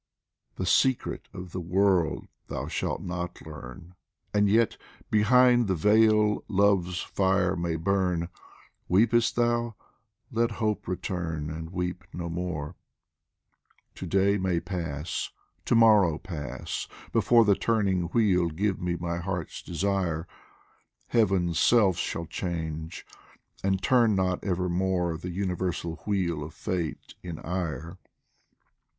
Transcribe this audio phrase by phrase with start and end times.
[0.55, 3.93] The secret of the world thou shalt not learn,
[4.33, 4.75] And yet
[5.11, 8.29] behind the veil Love's fire may burn
[8.89, 9.75] Weep'st thou?
[10.31, 12.75] let hope return and weep no more!
[13.93, 15.29] To day may pass,
[15.65, 20.27] to morrow pass, before The turning wheel give me my heart's desire;
[21.09, 23.05] Heaven's self shall change,
[23.63, 27.99] and turn not evermore The universal wheel of Fate in ire.